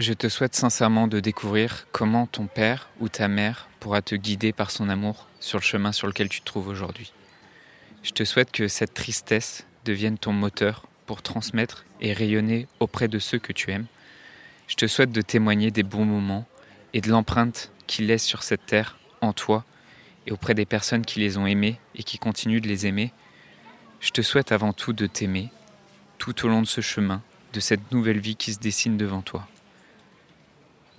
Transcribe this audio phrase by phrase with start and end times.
[0.00, 4.50] Je te souhaite sincèrement de découvrir comment ton père ou ta mère pourra te guider
[4.50, 7.12] par son amour sur le chemin sur lequel tu te trouves aujourd'hui.
[8.02, 13.18] Je te souhaite que cette tristesse devienne ton moteur pour transmettre et rayonner auprès de
[13.18, 13.84] ceux que tu aimes.
[14.68, 16.46] Je te souhaite de témoigner des bons moments
[16.94, 19.66] et de l'empreinte qu'il laisse sur cette terre en toi
[20.26, 23.12] et auprès des personnes qui les ont aimés et qui continuent de les aimer.
[24.00, 25.50] Je te souhaite avant tout de t'aimer
[26.16, 27.20] tout au long de ce chemin,
[27.52, 29.46] de cette nouvelle vie qui se dessine devant toi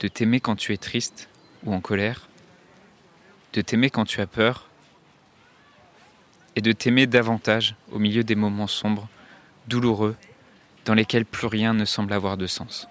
[0.01, 1.29] de t'aimer quand tu es triste
[1.63, 2.27] ou en colère,
[3.53, 4.67] de t'aimer quand tu as peur,
[6.55, 9.07] et de t'aimer davantage au milieu des moments sombres,
[9.67, 10.15] douloureux,
[10.85, 12.87] dans lesquels plus rien ne semble avoir de sens.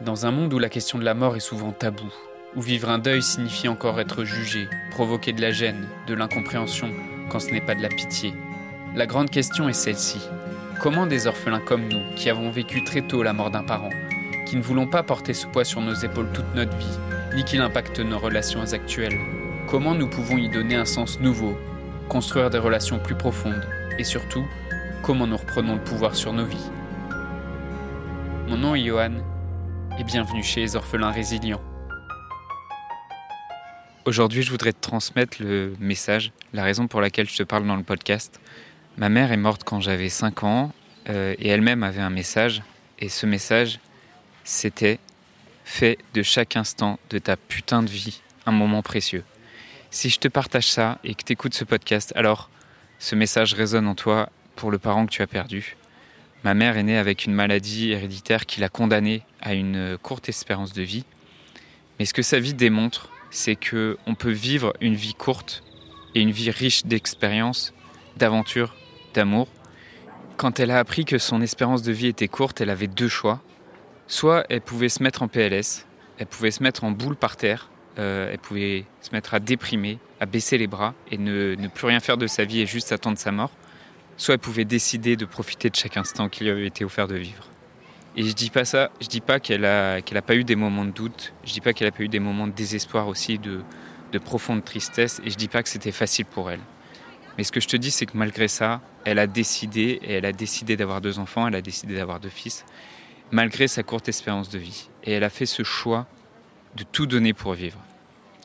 [0.00, 2.10] Dans un monde où la question de la mort est souvent tabou,
[2.56, 6.90] où vivre un deuil signifie encore être jugé, provoquer de la gêne, de l'incompréhension,
[7.30, 8.32] quand ce n'est pas de la pitié,
[8.96, 10.18] la grande question est celle-ci.
[10.82, 13.90] Comment des orphelins comme nous, qui avons vécu très tôt la mort d'un parent,
[14.46, 16.98] qui ne voulons pas porter ce poids sur nos épaules toute notre vie,
[17.36, 19.16] ni qu'il impacte nos relations actuelles,
[19.68, 21.56] comment nous pouvons y donner un sens nouveau,
[22.08, 23.64] construire des relations plus profondes,
[23.96, 24.44] et surtout,
[25.02, 26.70] comment nous reprenons le pouvoir sur nos vies
[28.48, 29.22] Mon nom est Johan,
[30.00, 31.62] et bienvenue chez les orphelins résilients.
[34.04, 37.76] Aujourd'hui, je voudrais te transmettre le message, la raison pour laquelle je te parle dans
[37.76, 38.40] le podcast,
[38.98, 40.72] Ma mère est morte quand j'avais 5 ans
[41.08, 42.62] euh, et elle-même avait un message.
[42.98, 43.80] Et ce message,
[44.44, 44.98] c'était
[45.64, 49.24] Fais de chaque instant de ta putain de vie un moment précieux.
[49.90, 52.50] Si je te partage ça et que tu écoutes ce podcast, alors
[52.98, 55.76] ce message résonne en toi pour le parent que tu as perdu.
[56.44, 60.72] Ma mère est née avec une maladie héréditaire qui l'a condamnée à une courte espérance
[60.72, 61.04] de vie.
[61.98, 65.62] Mais ce que sa vie démontre, c'est que on peut vivre une vie courte
[66.14, 67.72] et une vie riche d'expériences,
[68.16, 68.74] d'aventures
[69.14, 69.48] d'amour.
[70.36, 73.40] Quand elle a appris que son espérance de vie était courte, elle avait deux choix.
[74.06, 75.86] Soit elle pouvait se mettre en PLS,
[76.18, 79.98] elle pouvait se mettre en boule par terre, euh, elle pouvait se mettre à déprimer,
[80.20, 83.18] à baisser les bras et ne, plus rien faire de sa vie et juste attendre
[83.18, 83.50] sa mort.
[84.16, 87.16] Soit elle pouvait décider de profiter de chaque instant qui lui avait été offert de
[87.16, 87.48] vivre.
[88.16, 90.84] Et je dis pas ça, je dis pas qu'elle a, a pas eu des moments
[90.84, 93.62] de doute, je dis pas qu'elle a pas eu des moments de désespoir aussi, de,
[94.12, 96.60] de profonde tristesse, et je dis pas que c'était facile pour elle.
[97.38, 100.26] Mais ce que je te dis, c'est que malgré ça, elle a décidé, et elle
[100.26, 102.64] a décidé d'avoir deux enfants, elle a décidé d'avoir deux fils,
[103.30, 104.88] malgré sa courte espérance de vie.
[105.04, 106.06] Et elle a fait ce choix
[106.76, 107.78] de tout donner pour vivre.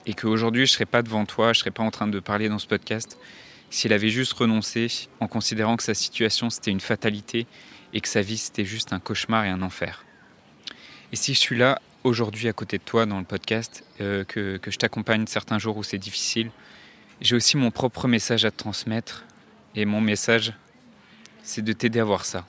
[0.05, 2.19] Et qu'aujourd'hui, je ne serais pas devant toi, je ne serais pas en train de
[2.19, 3.17] parler dans ce podcast
[3.69, 7.47] si elle avait juste renoncé en considérant que sa situation c'était une fatalité
[7.93, 10.05] et que sa vie c'était juste un cauchemar et un enfer.
[11.11, 14.57] Et si je suis là aujourd'hui à côté de toi dans le podcast, euh, que,
[14.57, 16.51] que je t'accompagne certains jours où c'est difficile,
[17.21, 19.25] j'ai aussi mon propre message à te transmettre.
[19.75, 20.53] Et mon message,
[21.43, 22.45] c'est de t'aider à voir ça.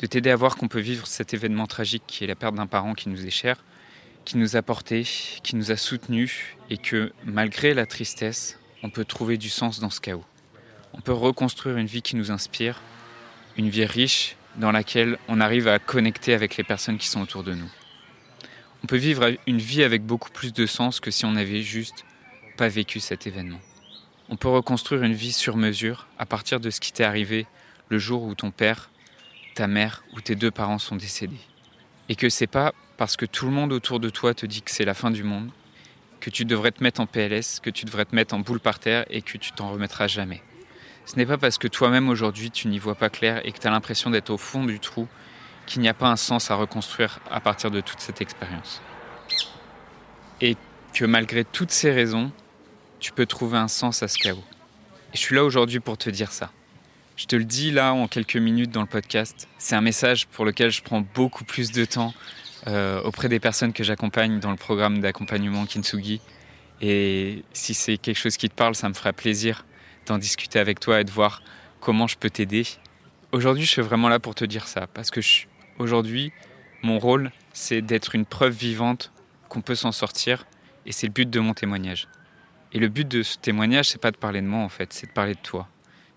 [0.00, 2.66] De t'aider à voir qu'on peut vivre cet événement tragique qui est la perte d'un
[2.66, 3.62] parent qui nous est cher,
[4.24, 5.02] qui nous a porté,
[5.42, 9.90] qui nous a soutenus, et que malgré la tristesse, on peut trouver du sens dans
[9.90, 10.24] ce chaos.
[10.92, 12.82] On peut reconstruire une vie qui nous inspire,
[13.56, 17.42] une vie riche dans laquelle on arrive à connecter avec les personnes qui sont autour
[17.42, 17.70] de nous.
[18.84, 22.04] On peut vivre une vie avec beaucoup plus de sens que si on avait juste
[22.56, 23.60] pas vécu cet événement.
[24.28, 27.46] On peut reconstruire une vie sur mesure à partir de ce qui t'est arrivé
[27.88, 28.90] le jour où ton père,
[29.54, 31.40] ta mère ou tes deux parents sont décédés.
[32.08, 34.70] Et que c'est pas parce que tout le monde autour de toi te dit que
[34.70, 35.50] c'est la fin du monde,
[36.20, 38.78] que tu devrais te mettre en PLS, que tu devrais te mettre en boule par
[38.78, 40.42] terre et que tu t'en remettras jamais.
[41.04, 43.66] Ce n'est pas parce que toi-même aujourd'hui tu n'y vois pas clair et que tu
[43.68, 45.06] as l'impression d'être au fond du trou
[45.66, 48.80] qu'il n'y a pas un sens à reconstruire à partir de toute cette expérience.
[50.40, 50.56] Et
[50.92, 52.32] que malgré toutes ces raisons,
[53.00, 54.44] tu peux trouver un sens à ce chaos.
[55.12, 56.50] Et je suis là aujourd'hui pour te dire ça.
[57.16, 59.48] Je te le dis là en quelques minutes dans le podcast.
[59.58, 62.12] C'est un message pour lequel je prends beaucoup plus de temps
[62.66, 66.20] euh, auprès des personnes que j'accompagne dans le programme d'accompagnement Kintsugi.
[66.80, 69.64] Et si c'est quelque chose qui te parle, ça me fera plaisir
[70.04, 71.42] d'en discuter avec toi et de voir
[71.80, 72.66] comment je peux t'aider.
[73.32, 75.20] Aujourd'hui, je suis vraiment là pour te dire ça parce que
[75.78, 76.32] aujourd'hui,
[76.82, 79.12] mon rôle, c'est d'être une preuve vivante
[79.48, 80.46] qu'on peut s'en sortir
[80.84, 82.08] et c'est le but de mon témoignage.
[82.72, 85.06] Et le but de ce témoignage, c'est pas de parler de moi en fait, c'est
[85.06, 85.68] de parler de toi.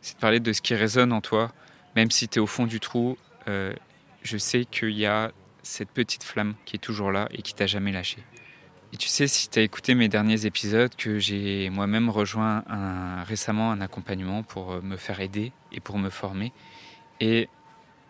[0.01, 1.51] C'est de parler de ce qui résonne en toi,
[1.96, 3.18] même si tu es au fond du trou.
[3.48, 3.74] Euh,
[4.24, 5.31] je sais qu'il y a
[5.63, 8.24] cette petite flamme qui est toujours là et qui t'a jamais lâché.
[8.92, 12.63] Et tu sais, si tu as écouté mes derniers épisodes, que j'ai moi-même rejoint
[13.28, 16.52] récemment un accompagnement pour euh, me faire aider et pour me former.
[17.19, 17.50] Et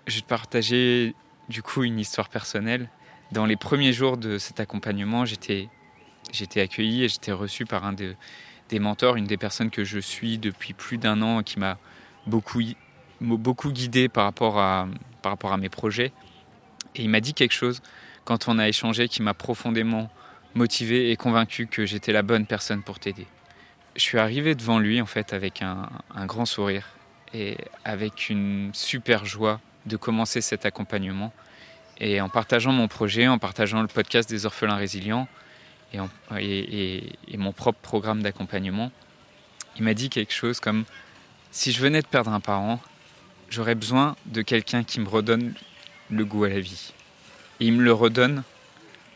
[0.07, 1.15] je vais te partager
[1.50, 2.89] du coup une histoire personnelle.
[3.31, 5.68] Dans les premiers jours de cet accompagnement, j'étais
[6.31, 10.37] j'étais accueilli et j'étais reçu par un des mentors, une des personnes que je suis
[10.37, 11.77] depuis plus d'un an, qui m'a
[12.27, 12.61] beaucoup,
[13.21, 14.87] beaucoup guidé par rapport, à,
[15.21, 16.11] par rapport à mes projets.
[16.95, 17.81] Et il m'a dit quelque chose
[18.25, 20.09] quand on a échangé qui m'a profondément
[20.55, 23.27] motivé et convaincu que j'étais la bonne personne pour t'aider.
[23.95, 26.87] Je suis arrivé devant lui en fait avec un, un grand sourire
[27.33, 31.33] et avec une super joie de commencer cet accompagnement.
[31.99, 35.27] Et en partageant mon projet, en partageant le podcast des orphelins résilients
[35.94, 38.91] et, mon propre programme d'accompagnement,
[39.77, 40.86] il m'a dit quelque chose comme
[41.51, 42.80] si je venais de perdre un parent,
[43.50, 45.53] j'aurais besoin de quelqu'un qui me redonne
[46.09, 46.94] le goût à la vie.
[47.59, 48.44] Et il me le redonne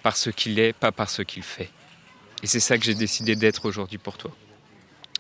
[0.02, 1.70] par ce qu'il est, pas par ce qu'il fait.
[2.42, 4.32] Et c'est ça que j'ai décidé d'être aujourd'hui pour toi.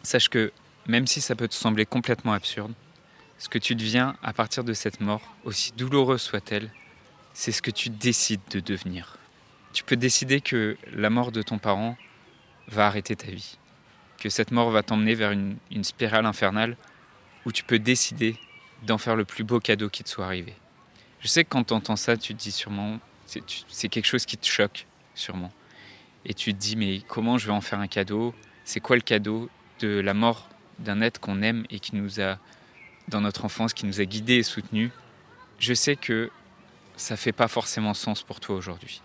[0.01, 0.51] Sache que
[0.87, 2.73] même si ça peut te sembler complètement absurde,
[3.37, 6.69] ce que tu deviens à partir de cette mort, aussi douloureuse soit-elle,
[7.33, 9.17] c'est ce que tu décides de devenir.
[9.73, 11.97] Tu peux décider que la mort de ton parent
[12.67, 13.57] va arrêter ta vie,
[14.19, 16.77] que cette mort va t'emmener vers une, spirale infernale
[17.45, 18.37] où tu peux décider
[18.83, 20.53] d'en faire le plus beau cadeau qui te soit arrivé.
[21.21, 24.37] Je sais que quand tu entends ça, tu te dis sûrement, c'est quelque chose qui
[24.37, 24.85] te choque,
[25.15, 25.51] sûrement.
[26.25, 28.35] Et tu te dis, mais comment je vais en faire un cadeau?
[28.65, 29.49] C'est quoi le cadeau
[29.79, 32.37] de la mort d'un être qu'on aime et qui nous a,
[33.07, 34.91] dans notre enfance, qui nous a guidés et soutenus?
[35.57, 36.29] Je sais que
[36.95, 39.01] ça fait pas forcément sens pour toi aujourd'hui.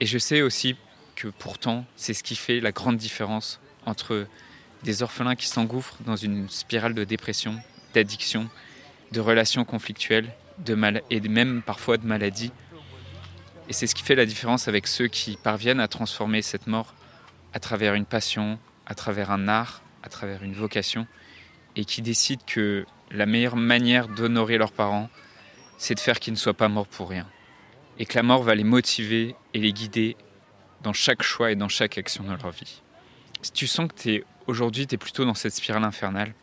[0.00, 0.76] Et je sais aussi
[1.14, 4.26] que pourtant, c'est ce qui fait la grande différence entre
[4.82, 7.58] des orphelins qui s'engouffrent dans une spirale de dépression,
[7.94, 8.48] d'addiction,
[9.12, 10.32] de relations conflictuelles
[11.10, 12.52] et même parfois de maladies.
[13.68, 16.94] Et c'est ce qui fait la différence avec ceux qui parviennent à transformer cette mort
[17.52, 21.06] à travers une passion, à travers un art, à travers une vocation,
[21.74, 25.08] et qui décident que la meilleure manière d'honorer leurs parents,
[25.78, 27.26] c'est de faire qu'ils ne soient pas morts pour rien.
[27.98, 30.16] Et que la mort va les motiver et les guider
[30.82, 32.82] dans chaque choix et dans chaque action de leur vie.
[33.42, 36.34] Si tu sens que aujourd'hui tu es plutôt dans cette spirale infernale,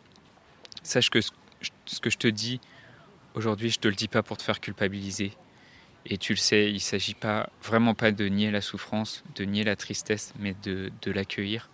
[0.82, 2.60] sache que ce que je te dis
[3.34, 5.32] aujourd'hui, je te le dis pas pour te faire culpabiliser.
[6.06, 9.44] Et tu le sais, il ne s'agit pas vraiment pas de nier la souffrance, de
[9.44, 11.70] nier la tristesse, mais de, de l'accueillir.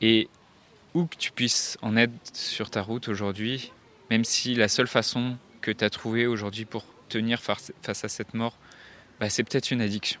[0.00, 0.28] Et
[0.94, 3.72] où que tu puisses en être sur ta route aujourd'hui,
[4.10, 8.34] même si la seule façon que tu as trouvée aujourd'hui pour tenir face, à cette
[8.34, 8.56] mort,
[9.20, 10.20] bah, c'est peut-être une addiction,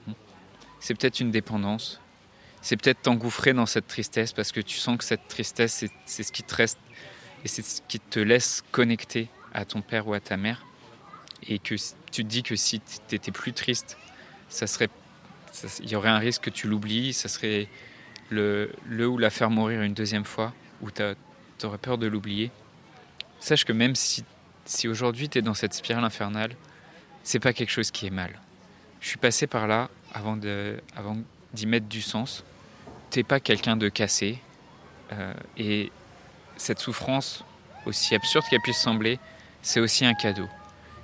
[0.80, 2.00] c'est peut-être une dépendance,
[2.62, 6.32] c'est peut-être t'engouffrer dans cette tristesse parce que tu sens que cette tristesse, c'est ce
[6.32, 6.62] qui te
[7.44, 10.64] et c'est ce qui te laisse connecter à ton père ou à ta mère.
[11.46, 11.74] Et que
[12.10, 13.98] tu te dis que si tu étais plus triste,
[14.48, 14.88] ça serait,
[15.80, 17.68] il y aurait un risque que tu l'oublies, ça serait
[18.30, 21.02] le, le ou la faire mourir une deuxième fois, ou tu
[21.64, 22.50] aurais peur de l'oublier.
[23.40, 24.24] Sache que même si,
[24.64, 26.56] si aujourd'hui tu es dans cette spirale infernale,
[27.22, 28.40] c'est pas quelque chose qui est mal.
[29.04, 30.34] Je suis passé par là avant
[31.52, 32.42] d'y mettre du sens.
[33.10, 34.38] T'es pas quelqu'un de cassé.
[35.12, 35.92] Euh, et
[36.56, 37.44] cette souffrance,
[37.84, 39.18] aussi absurde qu'elle puisse sembler,
[39.60, 40.48] c'est aussi un cadeau.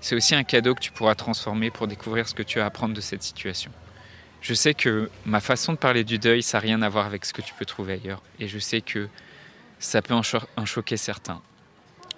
[0.00, 2.68] C'est aussi un cadeau que tu pourras transformer pour découvrir ce que tu as à
[2.68, 3.70] apprendre de cette situation.
[4.40, 7.26] Je sais que ma façon de parler du deuil, ça n'a rien à voir avec
[7.26, 8.22] ce que tu peux trouver ailleurs.
[8.38, 9.10] Et je sais que
[9.78, 10.22] ça peut en,
[10.56, 11.42] en choquer certains.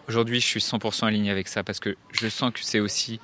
[0.06, 3.18] Aujourd'hui, je suis 100% aligné avec ça parce que je sens que c'est aussi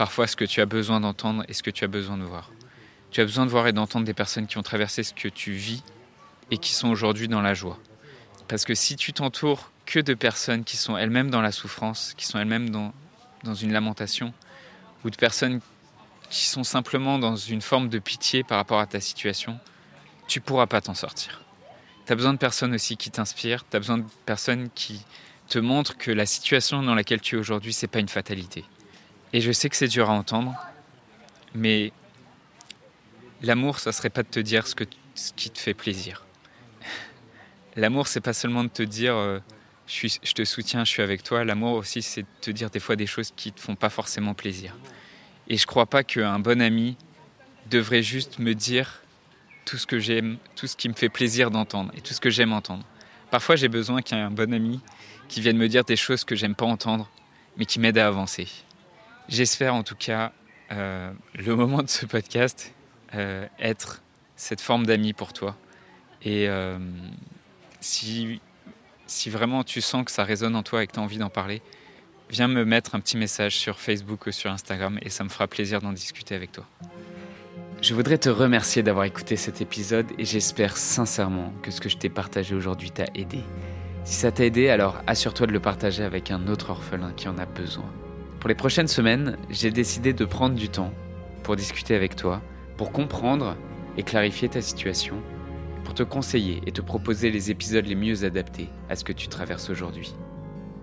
[0.00, 2.50] parfois ce que tu as besoin d'entendre et ce que tu as besoin de voir.
[3.10, 5.52] Tu as besoin de voir et d'entendre des personnes qui ont traversé ce que tu
[5.52, 5.82] vis
[6.50, 7.78] et qui sont aujourd'hui dans la joie.
[8.48, 12.24] Parce que si tu t'entoures que de personnes qui sont elles-mêmes dans la souffrance, qui
[12.24, 12.94] sont elles-mêmes dans,
[13.44, 14.32] dans une lamentation,
[15.04, 15.60] ou de personnes
[16.30, 19.60] qui sont simplement dans une forme de pitié par rapport à ta situation,
[20.28, 21.42] tu pourras pas t'en sortir.
[22.06, 25.04] Tu as besoin de personnes aussi qui t'inspirent, tu as besoin de personnes qui
[25.46, 28.64] te montrent que la situation dans laquelle tu es aujourd'hui, c'est pas une fatalité.
[29.32, 30.54] Et je sais que c'est dur à entendre,
[31.54, 31.92] mais
[33.42, 34.84] l'amour, ça serait pas de te dire ce, que,
[35.14, 36.26] ce qui te fait plaisir.
[37.76, 39.38] L'amour, c'est pas seulement de te dire euh,
[39.86, 41.44] je, suis, je, te soutiens, je suis avec toi.
[41.44, 44.34] L'amour aussi, c'est de te dire des fois des choses qui te font pas forcément
[44.34, 44.76] plaisir.
[45.48, 46.96] Et je crois pas qu'un bon ami
[47.70, 49.02] devrait juste me dire
[49.64, 52.30] tout ce que j'aime, tout ce qui me fait plaisir d'entendre et tout ce que
[52.30, 52.84] j'aime entendre.
[53.30, 54.80] Parfois, j'ai besoin qu'il y ait un bon ami
[55.28, 57.08] qui vienne me dire des choses que j'aime pas entendre,
[57.56, 58.48] mais qui m'aident à avancer.
[59.30, 60.32] J'espère en tout cas
[60.72, 62.74] euh, le moment de ce podcast
[63.14, 64.02] euh, être
[64.34, 65.56] cette forme d'ami pour toi.
[66.24, 66.80] Et euh,
[67.80, 68.40] si,
[69.06, 71.30] si vraiment tu sens que ça résonne en toi et que tu as envie d'en
[71.30, 71.62] parler,
[72.28, 75.46] viens me mettre un petit message sur Facebook ou sur Instagram et ça me fera
[75.46, 76.66] plaisir d'en discuter avec toi.
[77.82, 81.98] Je voudrais te remercier d'avoir écouté cet épisode et j'espère sincèrement que ce que je
[81.98, 83.44] t'ai partagé aujourd'hui t'a aidé.
[84.04, 87.38] Si ça t'a aidé, alors assure-toi de le partager avec un autre orphelin qui en
[87.38, 87.88] a besoin.
[88.40, 90.92] Pour les prochaines semaines, j'ai décidé de prendre du temps
[91.42, 92.42] pour discuter avec toi,
[92.76, 93.56] pour comprendre
[93.96, 95.22] et clarifier ta situation
[95.84, 99.28] pour te conseiller et te proposer les épisodes les mieux adaptés à ce que tu
[99.28, 100.14] traverses aujourd'hui.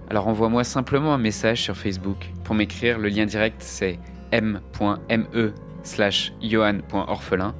[0.10, 2.30] Alors envoie-moi simplement un message sur Facebook.
[2.44, 4.00] Pour m'écrire, le lien direct c'est
[4.32, 7.56] m.me slash johan.orphelin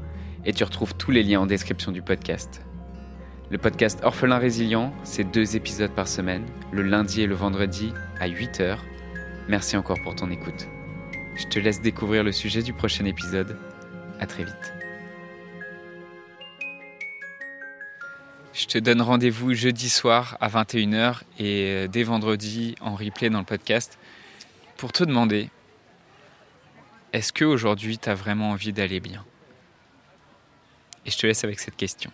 [0.46, 2.62] et tu retrouves tous les liens en description du podcast.
[3.50, 8.28] Le podcast Orphelin Résilient, c'est deux épisodes par semaine, le lundi et le vendredi à
[8.28, 8.78] 8h.
[9.50, 10.68] Merci encore pour ton écoute.
[11.36, 13.58] Je te laisse découvrir le sujet du prochain épisode.
[14.20, 14.74] À très vite.
[18.54, 23.40] Je te donne rendez-vous jeudi soir à 21h et euh, dès vendredi en replay dans
[23.40, 23.98] le podcast
[24.76, 25.50] pour te demander
[27.14, 29.24] est-ce qu'aujourd'hui tu as vraiment envie d'aller bien?
[31.06, 32.12] Et je te laisse avec cette question.